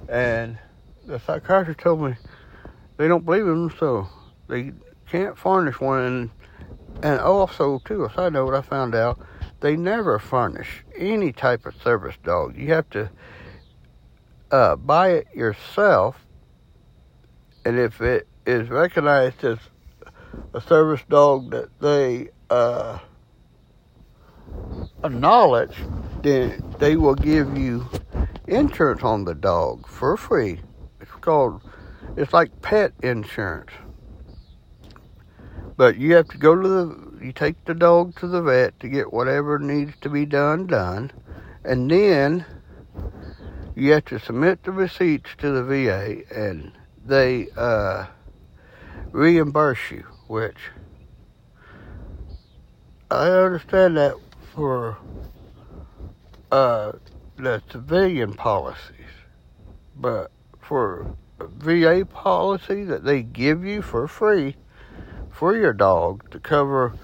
and 0.09 0.57
the 1.05 1.19
psychiatrist 1.19 1.79
told 1.79 2.01
me 2.01 2.15
they 2.97 3.07
don't 3.07 3.25
believe 3.25 3.45
them, 3.45 3.71
so 3.79 4.07
they 4.47 4.73
can't 5.09 5.37
furnish 5.37 5.79
one. 5.79 6.01
And, 6.01 6.29
and 7.03 7.19
also, 7.19 7.79
too, 7.85 8.05
a 8.05 8.13
side 8.13 8.33
note, 8.33 8.53
I 8.53 8.61
found 8.61 8.95
out 8.95 9.19
they 9.59 9.75
never 9.75 10.19
furnish 10.19 10.83
any 10.95 11.31
type 11.31 11.65
of 11.65 11.75
service 11.81 12.15
dog. 12.23 12.57
You 12.57 12.73
have 12.73 12.89
to 12.91 13.09
uh, 14.51 14.75
buy 14.75 15.09
it 15.09 15.27
yourself, 15.35 16.25
and 17.65 17.77
if 17.77 18.01
it 18.01 18.27
is 18.45 18.69
recognized 18.69 19.43
as 19.43 19.57
a 20.53 20.61
service 20.61 21.01
dog 21.09 21.51
that 21.51 21.69
they 21.79 22.29
uh, 22.49 22.99
knowledge, 25.09 25.75
then 26.21 26.63
they 26.79 26.95
will 26.95 27.15
give 27.15 27.57
you 27.57 27.87
insurance 28.47 29.03
on 29.03 29.25
the 29.25 29.35
dog 29.35 29.87
for 29.87 30.15
free. 30.17 30.59
It's 31.01 31.11
called, 31.11 31.61
it's 32.15 32.33
like 32.33 32.61
pet 32.61 32.93
insurance. 33.03 33.71
But 35.75 35.97
you 35.97 36.15
have 36.15 36.27
to 36.29 36.37
go 36.37 36.59
to 36.59 36.67
the, 36.67 37.25
you 37.25 37.31
take 37.31 37.63
the 37.65 37.75
dog 37.75 38.17
to 38.19 38.27
the 38.27 38.41
vet 38.41 38.79
to 38.79 38.89
get 38.89 39.13
whatever 39.13 39.59
needs 39.59 39.93
to 40.01 40.09
be 40.09 40.25
done, 40.25 40.65
done. 40.65 41.11
And 41.63 41.91
then 41.91 42.45
you 43.77 43.91
have 43.91 44.05
to 44.05 44.19
submit 44.19 44.63
the 44.63 44.71
receipts 44.71 45.29
to 45.37 45.51
the 45.51 45.63
VA 45.63 46.23
and 46.35 46.71
they 47.05 47.47
uh, 47.55 48.07
reimburse 49.11 49.91
you, 49.91 50.03
which 50.25 50.57
I 53.11 53.27
understand 53.27 53.95
that 53.97 54.15
for 54.55 54.97
uh, 56.51 56.93
the 57.35 57.61
civilian 57.71 58.33
policies, 58.33 59.13
but 59.95 60.31
for 60.59 61.15
VA 61.39 62.03
policy 62.11 62.83
that 62.83 63.03
they 63.03 63.21
give 63.21 63.63
you 63.63 63.83
for 63.83 64.07
free 64.07 64.55
for 65.29 65.55
your 65.55 65.73
dog 65.73 66.27
to 66.31 66.39
cover 66.39 66.95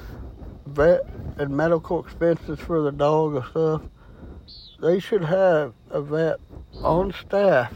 vet 0.65 1.01
and 1.37 1.55
medical 1.55 2.03
expenses 2.03 2.59
for 2.59 2.81
the 2.81 2.91
dog 2.91 3.35
and 3.35 3.45
stuff, 3.45 3.81
they 4.83 4.99
should 4.99 5.23
have 5.23 5.73
a 5.89 6.01
vet 6.01 6.39
on 6.81 7.13
staff. 7.13 7.73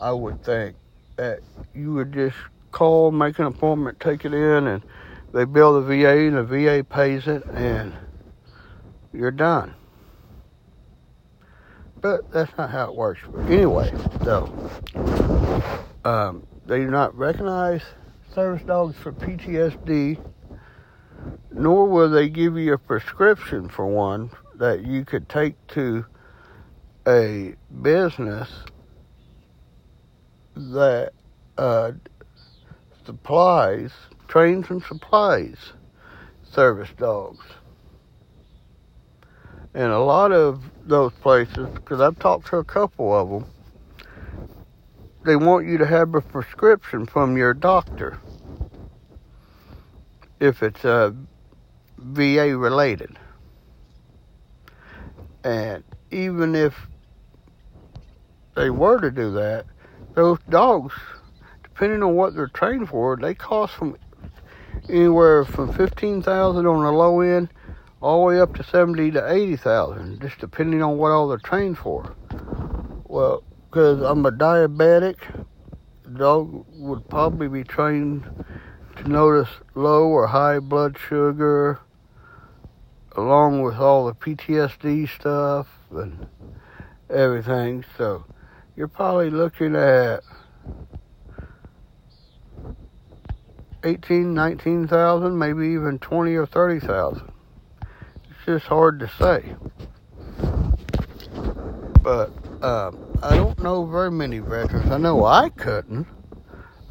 I 0.00 0.12
would 0.12 0.44
think 0.44 0.76
that 1.16 1.40
you 1.74 1.92
would 1.94 2.12
just 2.12 2.36
call, 2.70 3.10
make 3.10 3.40
an 3.40 3.46
appointment, 3.46 3.98
take 3.98 4.24
it 4.24 4.32
in, 4.32 4.68
and 4.68 4.84
they 5.32 5.44
bill 5.44 5.80
the 5.80 5.86
VA 5.86 6.28
and 6.28 6.36
the 6.36 6.44
VA 6.44 6.84
pays 6.84 7.26
it 7.26 7.44
and 7.46 7.92
you're 9.12 9.32
done. 9.32 9.74
But 12.00 12.30
that's 12.30 12.56
not 12.56 12.70
how 12.70 12.90
it 12.90 12.94
works. 12.94 13.20
But 13.28 13.50
anyway, 13.50 13.92
so 14.22 14.70
um, 16.04 16.46
they 16.66 16.78
do 16.78 16.90
not 16.90 17.16
recognize 17.16 17.82
service 18.32 18.62
dogs 18.62 18.96
for 18.96 19.12
PTSD, 19.12 20.24
nor 21.50 21.88
will 21.88 22.10
they 22.10 22.28
give 22.28 22.56
you 22.56 22.74
a 22.74 22.78
prescription 22.78 23.68
for 23.68 23.86
one 23.86 24.30
that 24.58 24.84
you 24.84 25.04
could 25.04 25.28
take 25.28 25.54
to 25.68 26.06
a 27.06 27.54
business 27.82 28.50
that 30.56 31.12
uh, 31.58 31.92
supplies 33.04 33.92
trains 34.28 34.70
and 34.70 34.82
supplies 34.84 35.56
service 36.52 36.90
dogs. 36.98 37.44
And 39.74 39.90
a 39.92 39.98
lot 40.00 40.32
of 40.32 40.62
those 40.86 41.12
places, 41.14 41.68
because 41.74 42.00
I've 42.00 42.18
talked 42.18 42.48
to 42.48 42.58
a 42.58 42.64
couple 42.64 43.14
of 43.14 43.28
them, 43.30 43.50
they 45.24 45.36
want 45.36 45.66
you 45.66 45.78
to 45.78 45.86
have 45.86 46.14
a 46.14 46.20
prescription 46.20 47.06
from 47.06 47.36
your 47.36 47.54
doctor. 47.54 48.18
if 50.40 50.62
it's 50.62 50.84
uh, 50.84 51.12
VA 51.98 52.56
related. 52.56 53.18
And 55.44 55.84
even 56.10 56.54
if 56.54 56.74
they 58.56 58.70
were 58.70 58.98
to 59.00 59.10
do 59.10 59.32
that, 59.32 59.66
those 60.14 60.38
dogs, 60.48 60.94
depending 61.62 62.02
on 62.02 62.14
what 62.14 62.34
they're 62.34 62.48
trained 62.48 62.88
for, 62.88 63.16
they 63.16 63.34
cost 63.34 63.74
from 63.74 63.96
anywhere 64.88 65.44
from 65.44 65.72
fifteen 65.72 66.22
thousand 66.22 66.66
on 66.66 66.82
the 66.82 66.90
low 66.90 67.20
end, 67.20 67.50
all 68.00 68.20
the 68.20 68.26
way 68.26 68.40
up 68.40 68.54
to 68.56 68.64
seventy 68.64 69.10
to 69.10 69.32
eighty 69.32 69.56
thousand, 69.56 70.20
just 70.20 70.38
depending 70.38 70.82
on 70.82 70.96
what 70.96 71.12
all 71.12 71.28
they're 71.28 71.38
trained 71.38 71.76
for. 71.78 72.14
Well, 73.04 73.44
because 73.68 74.00
I'm 74.00 74.24
a 74.24 74.32
diabetic, 74.32 75.16
the 76.04 76.18
dog 76.18 76.64
would 76.72 77.08
probably 77.08 77.48
be 77.48 77.64
trained 77.64 78.24
to 78.96 79.08
notice 79.08 79.48
low 79.74 80.04
or 80.08 80.28
high 80.28 80.60
blood 80.60 80.96
sugar, 81.08 81.80
along 83.16 83.62
with 83.62 83.76
all 83.76 84.06
the 84.06 84.14
PTSD 84.14 85.08
stuff 85.08 85.68
and 85.90 86.26
everything. 87.10 87.84
So 87.96 88.24
you're 88.76 88.88
probably 88.88 89.30
looking 89.30 89.76
at 89.76 90.22
18, 93.84 94.34
19,000, 94.34 95.38
maybe 95.38 95.68
even 95.68 95.98
20 95.98 96.34
or 96.34 96.46
30,000. 96.46 97.32
It's 97.82 98.46
just 98.46 98.66
hard 98.66 99.00
to 99.00 99.08
say. 99.08 99.54
But 102.02 102.30
um, 102.62 102.98
I 103.22 103.36
don't 103.36 103.58
know 103.60 103.86
very 103.86 104.10
many 104.10 104.38
veterans. 104.38 104.90
I 104.90 104.98
know 104.98 105.24
I 105.24 105.50
couldn't 105.50 106.06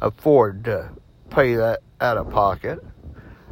afford 0.00 0.64
to 0.64 0.90
pay 1.30 1.54
that 1.54 1.80
out 2.00 2.16
of 2.16 2.30
pocket. 2.30 2.78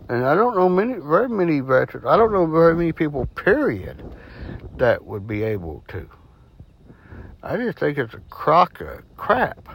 And 0.08 0.24
I 0.24 0.34
don't 0.34 0.56
know 0.56 0.68
many, 0.68 0.94
very 0.94 1.28
many 1.28 1.60
veterans. 1.60 2.06
I 2.06 2.16
don't 2.16 2.32
know 2.32 2.46
very 2.46 2.74
many 2.74 2.92
people, 2.92 3.26
period, 3.26 4.02
that 4.76 5.04
would 5.04 5.26
be 5.26 5.42
able 5.42 5.84
to. 5.88 6.08
I 7.42 7.56
just 7.56 7.78
think 7.78 7.98
it's 7.98 8.14
a 8.14 8.20
crock 8.30 8.80
of 8.80 9.02
crap. 9.16 9.68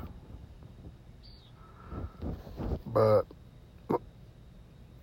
But 2.85 3.23
uh, 3.89 3.97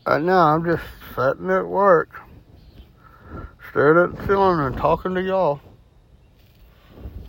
right 0.07 0.23
now 0.23 0.55
I'm 0.55 0.65
just 0.65 0.83
sitting 1.15 1.51
at 1.51 1.67
work, 1.67 2.21
staring 3.71 4.11
at 4.13 4.19
the 4.19 4.27
ceiling 4.27 4.61
and 4.61 4.77
talking 4.77 5.15
to 5.15 5.23
y'all. 5.23 5.61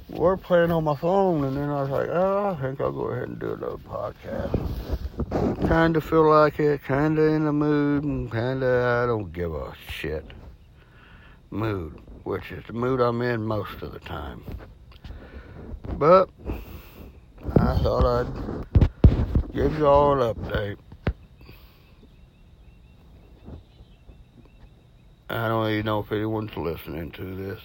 We're 0.09 0.37
playing 0.37 0.71
on 0.71 0.83
my 0.83 0.95
phone, 0.95 1.43
and 1.43 1.57
then 1.57 1.69
I 1.69 1.81
was 1.81 1.89
like, 1.89 2.09
oh, 2.09 2.55
I 2.57 2.61
think 2.61 2.79
I'll 2.79 2.91
go 2.91 3.05
ahead 3.05 3.27
and 3.27 3.39
do 3.39 3.53
another 3.53 3.77
podcast. 3.77 5.67
Kind 5.67 5.97
of 5.97 6.03
feel 6.03 6.29
like 6.29 6.59
it, 6.59 6.83
kind 6.83 7.17
of 7.17 7.25
in 7.25 7.45
the 7.45 7.51
mood, 7.51 8.03
and 8.03 8.31
kind 8.31 8.61
of 8.61 8.85
I 8.85 9.07
don't 9.07 9.33
give 9.33 9.53
a 9.53 9.73
shit 9.89 10.25
mood, 11.49 11.99
which 12.23 12.51
is 12.51 12.63
the 12.67 12.73
mood 12.73 13.01
I'm 13.01 13.21
in 13.23 13.43
most 13.43 13.81
of 13.81 13.93
the 13.93 13.99
time. 13.99 14.43
But 15.93 16.29
I 17.55 17.77
thought 17.79 18.05
I'd 18.05 19.53
give 19.53 19.77
y'all 19.79 20.21
an 20.21 20.35
update. 20.35 20.77
I 25.29 25.47
don't 25.47 25.71
even 25.71 25.85
know 25.87 25.99
if 26.01 26.11
anyone's 26.11 26.55
listening 26.55 27.11
to 27.11 27.35
this, 27.35 27.61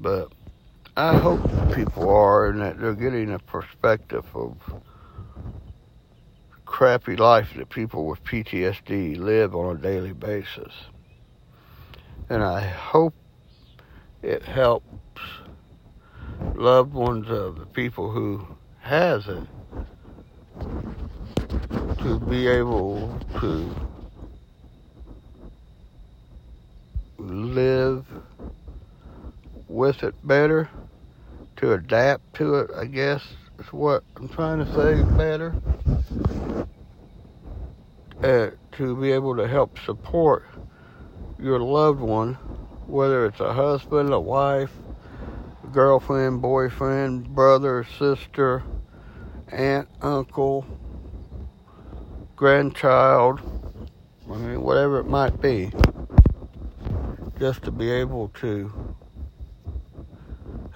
but 0.00 0.32
I 0.96 1.18
hope 1.18 1.42
people 1.74 2.08
are 2.08 2.46
and 2.46 2.60
that 2.60 2.78
they're 2.78 2.94
getting 2.94 3.32
a 3.32 3.38
perspective 3.40 4.24
of 4.32 4.56
crappy 6.64 7.16
life 7.16 7.54
that 7.56 7.68
people 7.68 8.06
with 8.06 8.22
PTSD 8.22 9.18
live 9.18 9.56
on 9.56 9.74
a 9.74 9.78
daily 9.80 10.12
basis. 10.12 10.72
And 12.28 12.44
I 12.44 12.60
hope 12.60 13.12
it 14.22 14.44
helps 14.44 15.20
loved 16.54 16.92
ones 16.92 17.28
of 17.28 17.58
the 17.58 17.66
people 17.66 18.12
who 18.12 18.46
has 18.78 19.26
it 19.26 19.48
to 21.98 22.20
be 22.20 22.46
able 22.46 23.18
to 23.40 23.74
live 27.18 28.06
with 29.66 30.04
it 30.04 30.14
better, 30.24 30.68
to 31.64 31.72
adapt 31.72 32.34
to 32.34 32.56
it, 32.56 32.70
I 32.76 32.84
guess 32.84 33.22
is 33.58 33.72
what 33.72 34.04
I'm 34.16 34.28
trying 34.28 34.58
to 34.58 34.66
say 34.74 35.02
better. 35.16 35.54
Uh, 38.22 38.50
to 38.72 38.96
be 38.96 39.12
able 39.12 39.34
to 39.36 39.48
help 39.48 39.78
support 39.78 40.44
your 41.38 41.58
loved 41.58 42.00
one, 42.00 42.34
whether 42.86 43.24
it's 43.24 43.40
a 43.40 43.54
husband, 43.54 44.12
a 44.12 44.20
wife, 44.20 44.72
girlfriend, 45.72 46.42
boyfriend, 46.42 47.34
brother, 47.34 47.86
sister, 47.98 48.62
aunt, 49.48 49.88
uncle, 50.02 50.66
grandchild, 52.36 53.40
I 54.30 54.36
mean, 54.36 54.60
whatever 54.60 55.00
it 55.00 55.06
might 55.06 55.40
be, 55.40 55.70
just 57.38 57.62
to 57.62 57.70
be 57.70 57.90
able 57.90 58.28
to 58.40 58.93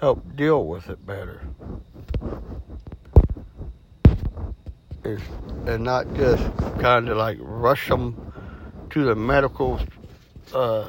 help 0.00 0.36
deal 0.36 0.64
with 0.64 0.88
it 0.88 1.04
better. 1.04 1.42
It's, 5.04 5.22
and 5.66 5.84
not 5.84 6.12
just 6.14 6.42
kind 6.80 7.08
of 7.08 7.16
like 7.16 7.38
rush 7.40 7.88
them 7.88 8.32
to 8.90 9.04
the 9.04 9.14
medical 9.14 9.80
uh, 10.54 10.88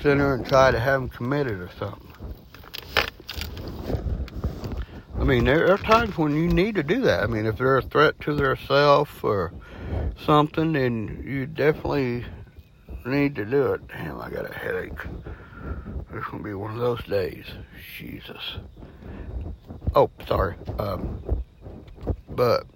center 0.00 0.34
and 0.34 0.46
try 0.46 0.70
to 0.70 0.78
have 0.78 1.00
them 1.00 1.08
committed 1.08 1.60
or 1.60 1.70
something. 1.78 2.04
I 5.18 5.24
mean, 5.24 5.44
there 5.44 5.72
are 5.72 5.78
times 5.78 6.16
when 6.16 6.34
you 6.34 6.46
need 6.46 6.76
to 6.76 6.82
do 6.82 7.00
that. 7.02 7.22
I 7.22 7.26
mean, 7.26 7.44
if 7.46 7.58
they're 7.58 7.78
a 7.78 7.82
threat 7.82 8.20
to 8.20 8.34
their 8.34 8.56
self 8.56 9.24
or 9.24 9.52
something, 10.24 10.72
then 10.72 11.24
you 11.26 11.46
definitely 11.46 12.24
need 13.04 13.34
to 13.34 13.44
do 13.44 13.72
it. 13.72 13.88
Damn, 13.88 14.20
I 14.20 14.30
got 14.30 14.48
a 14.48 14.54
headache. 14.54 15.00
It's 16.12 16.26
gonna 16.26 16.42
be 16.42 16.54
one 16.54 16.72
of 16.72 16.78
those 16.78 17.04
days. 17.04 17.44
Jesus. 17.96 18.56
Oh, 19.94 20.10
sorry. 20.26 20.56
Um, 20.78 21.42
but 22.30 22.66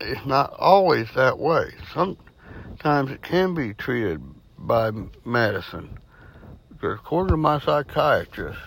it's 0.00 0.26
not 0.26 0.52
always 0.58 1.08
that 1.14 1.38
way. 1.38 1.74
Sometimes 1.94 3.10
it 3.10 3.22
can 3.22 3.54
be 3.54 3.74
treated 3.74 4.20
by 4.58 4.90
medicine. 5.24 5.98
Because 6.70 6.98
according 6.98 7.30
to 7.30 7.36
my 7.36 7.60
psychiatrist, 7.60 8.58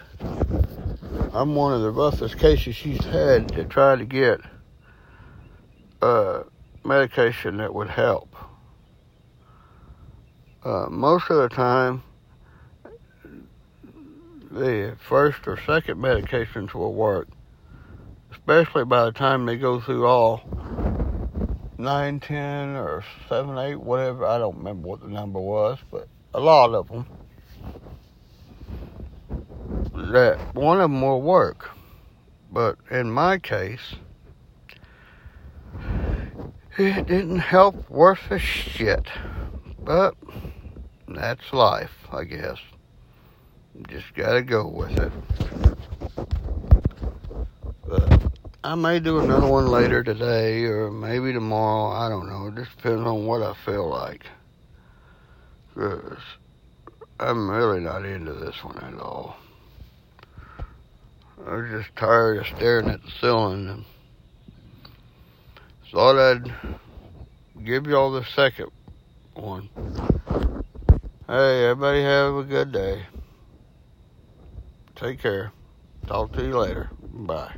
I'm 1.34 1.56
one 1.56 1.74
of 1.74 1.82
the 1.82 1.92
roughest 1.92 2.38
cases 2.38 2.76
she's 2.76 3.04
had 3.04 3.50
to 3.50 3.66
try 3.66 3.96
to 3.96 4.06
get 4.06 4.40
uh, 6.02 6.44
medication 6.84 7.58
that 7.58 7.74
would 7.74 7.90
help. 7.90 8.34
Uh, 10.64 10.88
most 10.90 11.30
of 11.30 11.38
the 11.38 11.50
time, 11.50 12.02
the 14.56 14.96
first 15.08 15.48
or 15.48 15.60
second 15.66 16.00
medications 16.00 16.74
will 16.74 16.94
work, 16.94 17.28
especially 18.32 18.86
by 18.86 19.06
the 19.06 19.12
time 19.12 19.46
they 19.46 19.58
go 19.58 19.80
through 19.80 20.06
all 20.06 20.42
9, 21.78 22.20
10, 22.20 22.70
or 22.76 23.04
7, 23.28 23.58
8, 23.58 23.76
whatever. 23.76 24.26
I 24.26 24.38
don't 24.38 24.58
remember 24.58 24.88
what 24.88 25.02
the 25.02 25.10
number 25.10 25.40
was, 25.40 25.78
but 25.92 26.08
a 26.34 26.40
lot 26.40 26.74
of 26.74 26.88
them 26.88 27.06
that 30.12 30.54
one 30.54 30.78
of 30.78 30.90
them 30.90 31.02
will 31.02 31.22
work. 31.22 31.70
But 32.52 32.78
in 32.90 33.12
my 33.12 33.38
case, 33.38 33.96
it 36.78 37.08
didn't 37.08 37.40
help 37.40 37.90
worth 37.90 38.32
a 38.32 38.40
shit. 38.40 39.08
But 39.80 40.16
that's 41.08 41.52
life, 41.52 42.08
I 42.12 42.24
guess. 42.24 42.58
Just 43.90 44.14
gotta 44.16 44.42
go 44.42 44.68
with 44.68 44.92
it. 44.98 45.12
But 47.88 48.32
I 48.64 48.76
may 48.76 49.00
do 49.00 49.20
another 49.20 49.48
one 49.48 49.68
later 49.68 50.04
today 50.04 50.64
or 50.64 50.92
maybe 50.92 51.34
tomorrow. 51.34 51.92
I 51.92 52.10
don't 52.10 52.28
know. 52.28 52.48
It 52.48 52.56
just 52.56 52.76
depends 52.78 53.06
on 53.06 53.26
what 53.26 53.42
I 53.42 53.54
feel 53.66 53.88
like. 53.90 54.26
Because 55.74 56.20
I'm 57.20 57.50
really 57.50 57.80
not 57.80 58.06
into 58.06 58.34
this 58.34 58.56
one 58.64 58.78
at 58.78 59.00
all. 59.00 59.36
I 61.46 61.56
was 61.56 61.70
just 61.70 61.96
tired 61.96 62.40
of 62.40 62.48
staring 62.48 62.90
at 62.90 63.04
the 63.04 63.12
ceiling 63.22 63.86
thought 65.96 66.20
I'd 66.20 66.54
give 67.64 67.88
y'all 67.88 68.12
the 68.12 68.26
second 68.36 68.70
one. 69.34 69.70
Hey, 71.26 71.68
everybody 71.68 72.04
have 72.04 72.36
a 72.36 72.44
good 72.44 72.74
day. 72.74 73.06
Take 74.96 75.20
care. 75.20 75.54
Talk 76.08 76.32
to 76.34 76.44
you 76.44 76.58
later. 76.58 76.90
Bye. 77.12 77.54